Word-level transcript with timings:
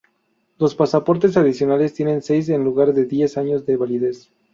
Los 0.57 0.73
pasaportes 0.73 1.37
adicionales 1.37 1.93
tienen 1.93 2.23
seis 2.23 2.49
en 2.49 2.63
lugar 2.63 2.95
de 2.95 3.05
diez 3.05 3.37
años 3.37 3.67
de 3.67 3.77
validez. 3.77 4.31